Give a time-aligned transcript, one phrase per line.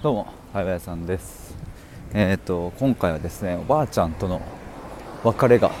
[0.00, 1.56] どうも、はやさんです。
[2.14, 4.40] えっ、ー、と今回はですね、おばあちゃんとの
[5.24, 5.72] 別れが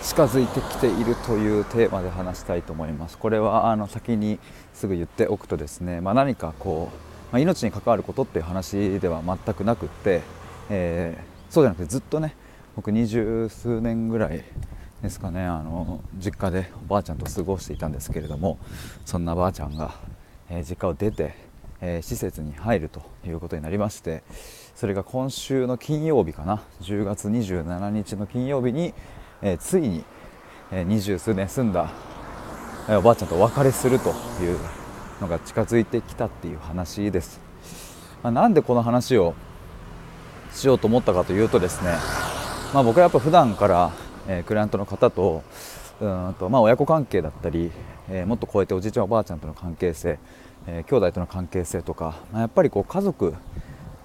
[0.00, 3.18] 近づいてきているというテーマで話したいと思います。
[3.18, 4.38] これはあの先に
[4.74, 10.22] すぐ言っておくとですね、まあ、何かこう、まあ、命に関わることっていう話では全くなくって、
[10.70, 12.36] えー、そうじゃなくてずっとね、
[12.76, 14.44] 僕二十数年ぐらい
[15.02, 18.56] ですかね、あの実家でおばあちゃんと過ごしていたんですけれども、
[19.04, 19.96] そんなばあちゃんが、
[20.48, 21.52] えー、実家を出て
[21.86, 24.22] えー、施設に入るということになりまして
[24.74, 26.62] それが今週の金曜日かな。
[26.80, 28.94] 10月27日の金曜日に、
[29.42, 30.04] えー、ついに
[30.72, 31.92] 二十、えー、数年住んだ、
[32.88, 34.12] えー、おばあちゃんとお別れするとい
[34.52, 34.58] う
[35.20, 37.38] のが近づいてきたっていう話です、
[38.22, 39.34] まあ、なんでこの話を
[40.52, 41.92] しようと思ったかというとですね、
[42.72, 43.92] まあ、僕はやっぱ普段から、
[44.26, 45.44] えー、クライアントの方と
[46.00, 47.70] うんとまあ、親子関係だったり、
[48.08, 50.18] えー、もっと超えておじいちゃんおばあちゃんとの関係性
[50.66, 53.34] えー、兄弟との関係性とか、まあ、やっぱりこう家族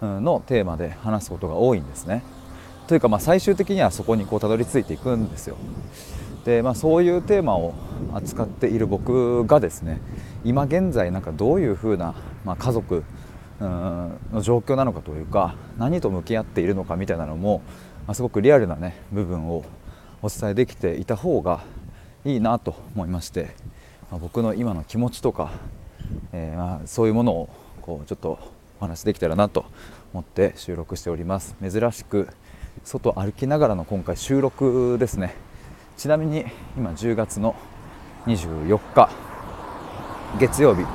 [0.02, 2.23] のテーマで話すことが多いんですね。
[2.88, 5.57] というかまあ最終的にはそこにこうたどり着いていくんですよ。
[6.46, 7.74] でまあ、そういうテーマを
[8.13, 9.99] 扱っている僕がですね
[10.43, 12.15] 今現在なんかどういうふうな、
[12.46, 13.04] まあ、家族
[13.60, 17.62] の状況なのかというか何と向き合っているのかみたいなのも、
[18.07, 19.63] まあ、すごくリアルな、ね、部分を
[20.21, 21.62] お伝えできていた方が
[22.26, 23.52] いいなと思いまして、
[24.10, 25.52] まあ、僕の今の気持ちとか
[26.34, 27.49] えー、まあ、そういうものを
[27.82, 28.40] こうちょっと
[28.80, 29.66] お話できたらなと
[30.13, 31.55] 思って収録しております。
[31.62, 32.27] 珍しく
[32.84, 35.36] 外歩きながらの今回収録ですね。
[35.98, 36.46] ちなみに
[36.77, 37.55] 今10月の
[38.26, 39.10] 24日
[40.40, 40.82] 月曜日。
[40.82, 40.86] い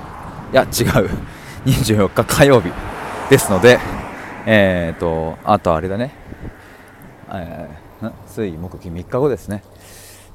[0.52, 1.10] や違う。
[1.64, 2.70] 24日火曜日
[3.30, 3.78] ですので
[4.46, 6.14] え、ー、とあとあれだね、
[7.32, 9.62] えー、水木金3日後ですね。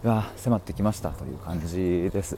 [0.04, 2.38] が迫ってきましたという感じです。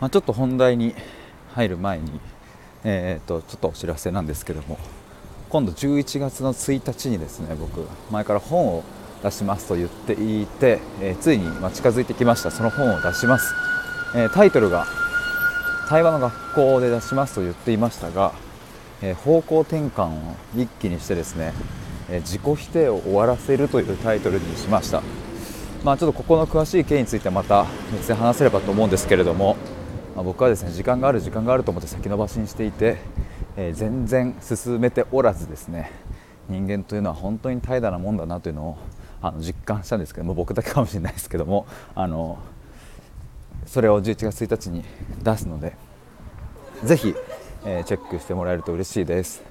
[0.00, 0.94] まあ、ちょっと本題に
[1.54, 2.20] 入る前に、
[2.84, 4.78] えーと、ちょっとお知らせなんですけども
[5.48, 8.84] 今度11月の1日にですね僕前から本を
[9.22, 12.50] 出しますと言っていて、えー、ついに、近づいてきました。
[12.50, 13.54] その本を出します、
[14.14, 14.86] えー、タイトルが
[15.88, 18.32] 「対話の学校で出します」と言っていましたが、
[19.00, 21.54] えー、方向転換を一気にしてですね、
[22.10, 25.02] え自己否定を終わらせるというタイトルにしました。
[25.82, 29.56] まあちょっとここの詳しい経緯についてはまた別で話せればと思うんですけれども
[30.16, 32.96] まあ、僕はですね時間がある時間があると思って先延ばしにしていて、
[33.54, 35.92] えー、全然進めておらずですね
[36.48, 38.78] 人間というのは本当に怠惰なもんだなというのを
[39.20, 42.38] あの実感したんですけども僕だけかもしれないですけどもあの
[43.66, 44.84] それを11月1日に
[45.22, 45.76] 出すので
[46.82, 47.14] ぜひ、
[47.66, 49.42] えー、チェックしてもらえると嬉しいです。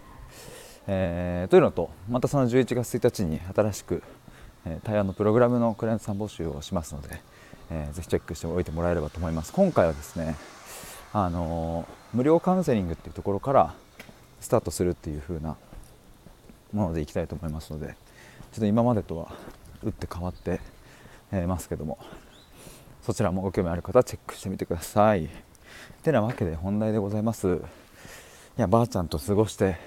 [0.88, 4.04] えー、というのとまたその11月1日に新しく、
[4.66, 7.22] えー、対話のプログラムのクライアントさん募集をしますので、
[7.72, 9.54] えー、ぜひチェックしておいてもらえればと思います。
[9.54, 10.36] 今回はですね
[11.14, 13.74] あの無料カウンセリングっていうところから
[14.42, 15.56] スタートするっていう風な
[16.74, 17.94] ものでいきたいと思いますのでちょ
[18.58, 19.32] っと今までとは
[19.84, 20.60] 打って変わって
[21.48, 21.98] ますけども
[23.02, 25.30] そちらもご興味ある方はチェックしてみてください。
[26.04, 27.56] てなわけで本題でございます。
[27.56, 29.78] いやばあちゃんと過ごして、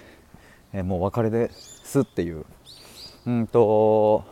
[0.73, 2.45] え、もうお別れですっていう。
[3.27, 4.25] うんと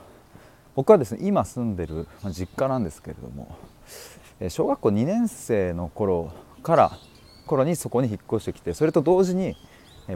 [0.76, 3.56] 僕はですね今住んでる実家なんですけれども
[4.48, 6.32] 小学校2年生の頃
[6.62, 6.98] から
[7.46, 9.56] 頃にそこに引っ越してきてそれと同時に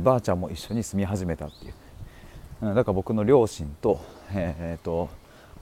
[0.02, 1.74] ばあちゃんも一緒に住み始めたっていう。
[2.60, 4.00] だから僕の両親と,、
[4.32, 5.08] えーと、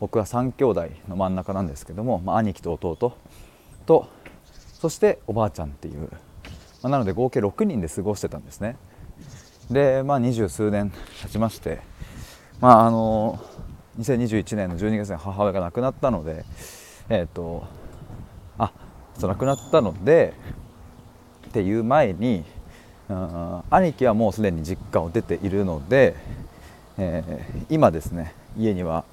[0.00, 3.16] 僕は3兄弟の真ん中なんですけども、まあ、兄貴と弟
[3.86, 4.08] と
[4.80, 6.10] そしておばあちゃんっていう、
[6.82, 8.76] まあ、なので合計6人で過ごしてたんですね。
[9.70, 10.90] でまあ二十数年
[11.22, 11.80] 経ちまして
[12.60, 13.38] まああの
[13.98, 16.44] 2021年の12月に母親が亡くなったので
[17.08, 17.64] えっ、ー、と
[18.58, 18.72] あ
[19.18, 20.34] そう亡くなったので
[21.48, 22.44] っていう前に、
[23.08, 26.14] うん、兄貴はもうすでに実家を出ているので、
[26.98, 29.04] えー、今ですね家には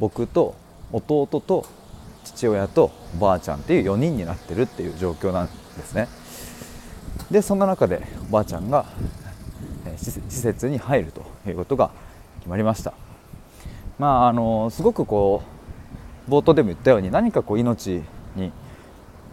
[0.00, 0.54] 僕と
[0.92, 1.66] 弟と
[2.24, 5.52] 父親とおばあちゃんっていう4人になってるっていう状況なんで
[5.84, 6.08] すね。
[7.30, 8.86] でそんな中でおばあちゃんが、
[9.96, 11.90] 施設に入るということが
[12.40, 13.01] 決まりました。
[13.98, 15.42] まああのすごくこ
[16.28, 18.02] う冒頭でも言ったように何かこう命
[18.36, 18.52] に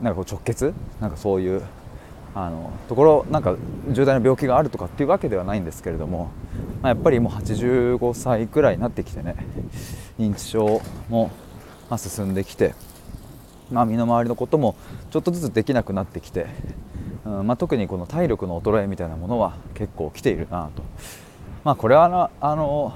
[0.01, 1.61] なんかこう直結なんかそういう
[2.35, 3.55] あのところなんか
[3.89, 6.31] 重大な病気があるとかっていうわけではないんですけれども、
[6.81, 9.35] まあ、やっぱりもう85歳くらいになってきてね
[10.19, 11.31] 認知症も、
[11.97, 12.75] 進んできて、
[13.71, 14.75] まあ、身の回りのことも
[15.09, 16.45] ちょっとずつできなくなってきて、
[17.25, 20.83] うんまあ、特にこの体力の衰えみたいなものは結構来ているなと。
[21.63, 22.93] まあ、これはあの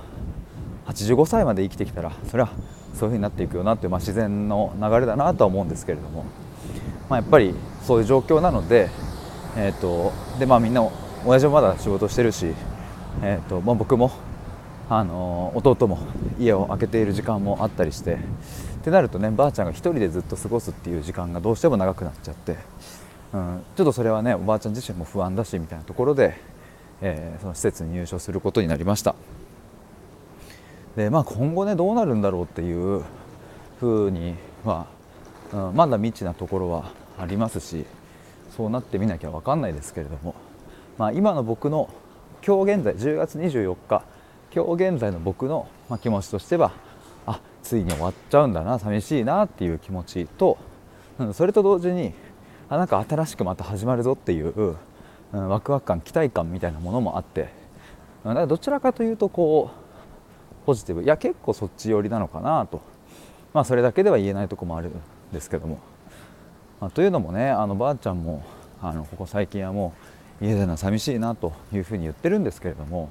[0.87, 2.49] 85歳まで生きてきたらそれは
[2.93, 6.25] そういうふうになっていくよなっていう、まあ、自然の流れだなとは思うんですけれども、
[7.09, 8.89] まあ、やっぱりそういう状況なので,、
[9.57, 10.87] えーとでまあ、みんな
[11.25, 12.53] 親父もまだ仕事してるし、
[13.21, 14.11] えーとまあ、僕も、
[14.89, 15.97] あの弟も
[16.37, 18.17] 家を空けている時間もあったりしてっ
[18.83, 22.57] てなるとねばあちゃんが1人でずっと過ごすっていう時間がどうしても長くなっちゃって、
[23.33, 26.37] うん、ちょっとそれはねおばあちゃん自身も不安だしみたいなところで、
[27.01, 29.15] えー、その施設に入所することになりました。
[30.95, 33.03] で、まあ、今後ねどうなるんだろうっていう
[33.79, 34.85] ふうには、
[35.51, 37.85] うん、まだ未知なところはありますし
[38.55, 40.35] そうなってみなきゃ分かんないですけれども、
[40.97, 41.89] まあ、今の僕の
[42.45, 44.03] 今日現在10月24日
[44.53, 45.67] 今日現在の僕の
[46.01, 46.71] 気持ちとしては
[47.25, 50.57] あついに終わっちゃうんだな寂しいなっていう気持ちと、
[51.17, 52.13] うん、それと同時に
[52.69, 54.77] あなんか新しくまた始まるぞっていう、
[55.33, 57.49] うん、ワクワク感期待感みたいなものもあって、
[58.23, 59.82] だからどちらかというとこう
[60.65, 61.03] ポジティブ。
[61.03, 62.81] いや結構そっち寄りなのかなと。
[63.53, 64.93] まあそれだけでは言えないとこもあるん
[65.31, 65.79] ですけども。
[66.79, 68.43] まあ、というのもねあのばあちゃんも
[68.81, 69.93] あのここ最近はも
[70.41, 73.09] う家での寂しいなというふうに言ってるんですけれども。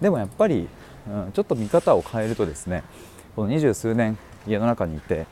[0.00, 0.68] でもやっぱり、
[1.08, 2.82] うん、ちょっと見方を変えるとですね
[3.36, 5.26] この二十数年家の中にいて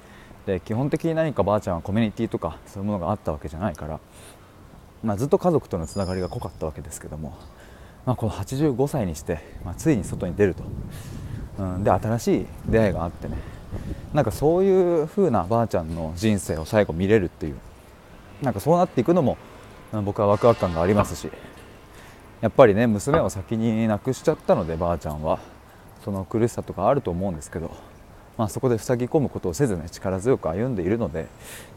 [0.46, 4.00] で基本的に何かばあちゃんはコミュニティとかそういうものがあったわけじゃないから、
[5.02, 7.36] まあ、ずっと家族とのつながりが濃かったわけですけども、
[8.06, 10.64] まあ、この85歳にして、まあ、ついに外に出ると、
[11.58, 13.36] うん、で新しい出会いがあってね。
[14.12, 17.56] なんかそういう風なばあちゃんの人生を最後見れるっていう。
[18.42, 19.38] なんかそうなっていくのも
[20.04, 21.30] 僕はワクワク感がありますし。
[22.40, 25.38] やっぱりね娘を先に亡くしちゃったのでばあちゃんは。
[26.04, 27.70] その苦しさとかあると思うんですけど、
[28.36, 31.28] まあ、そこで塞ぎ込むことをせずね力強く歩んでいるのでやっ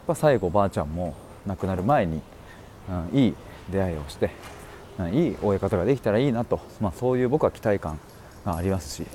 [0.06, 1.14] ぱ最後ばあちゃんも
[1.46, 2.20] 亡くなる前に、
[3.12, 3.34] うん、いい
[3.70, 4.30] 出会いをして、
[4.98, 8.00] うん、いい終え方ができたらいいなと、まあ、そういう僕は期待感
[8.44, 9.06] がありますし。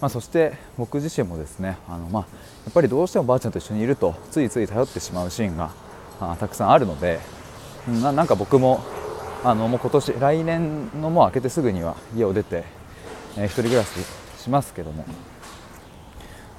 [0.00, 2.22] まあ、そして僕自身もですねあの、まあ、
[2.64, 5.72] やっぱりどうしてもばあちゃんと一緒にいるとついつい頼ってしまうシーンが
[6.20, 7.20] あたくさんあるので
[8.02, 8.80] ななんか僕も
[9.44, 12.64] あのもう今年来年のもう明けてすぐには家を出て、
[13.36, 13.88] えー、一人暮らし
[14.38, 15.04] しますけども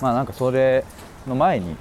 [0.01, 0.85] まあなんかそれ
[1.27, 1.75] の前に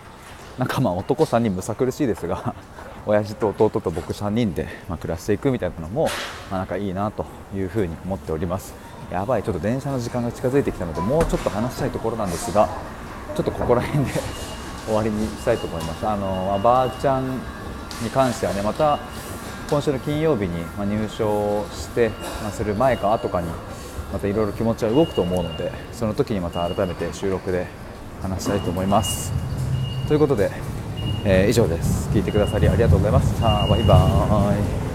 [0.58, 2.54] なんかまあ男3人むさ苦しいですが
[3.06, 6.04] 親父と弟と僕3人で、まあ、暮らしていくみたいなのも、
[6.50, 7.24] まあ、なんかいいなと
[7.54, 8.74] いうふうに思っております。
[9.10, 12.68] やばいちょっと電車の時間が近づいてきたのでもうちょっと話したいところなんですが
[13.34, 14.12] ちょっとここら辺で
[14.86, 16.06] 終わりにしたいと思います。
[16.06, 17.40] あのばあちゃん
[18.02, 18.98] に関してはねまた
[19.68, 22.10] 今週の金曜日に入賞して
[22.42, 23.48] まする前か後かに
[24.12, 27.66] またいろいろ気持ちは動くと思うのでその時にまた改めて収録で
[28.22, 29.32] 話したいと思います。
[30.08, 30.50] ということで、
[31.24, 32.08] えー、以上です。
[32.12, 33.40] 聞いてくださりありがとうございます。
[33.40, 34.89] さあバイバーイ。